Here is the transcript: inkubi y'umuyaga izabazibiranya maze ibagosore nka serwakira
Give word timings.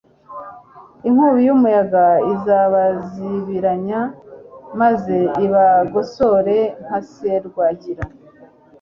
inkubi 1.07 1.39
y'umuyaga 1.47 2.05
izabazibiranya 2.33 4.01
maze 4.79 5.17
ibagosore 5.45 6.57
nka 6.83 6.99
serwakira 7.11 8.03